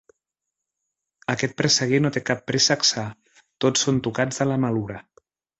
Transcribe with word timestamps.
Aquest 1.33 1.53
presseguer 1.61 1.99
no 2.05 2.11
té 2.17 2.25
cap 2.31 2.41
préssec 2.53 2.89
sa: 2.93 3.05
tots 3.67 3.87
són 3.89 4.03
tocats 4.09 4.43
de 4.43 4.49
la 4.55 4.59
malura. 4.69 4.99